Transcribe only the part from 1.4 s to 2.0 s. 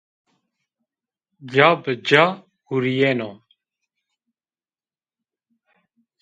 Ca bi